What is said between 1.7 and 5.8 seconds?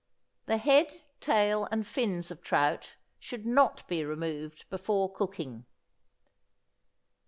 and fins of trout should not be removed before cooking.